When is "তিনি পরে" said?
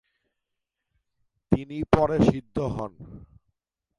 1.51-2.17